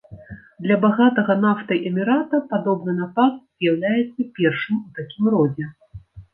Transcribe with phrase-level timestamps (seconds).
[0.65, 5.71] Для багатага нафтай эмірата падобны напад з'яўляецца першым у такім родзе.